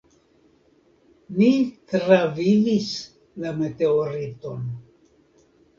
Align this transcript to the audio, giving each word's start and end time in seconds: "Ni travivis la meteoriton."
"Ni 1.35 1.49
travivis 1.91 2.91
la 3.45 3.55
meteoriton." 3.61 4.71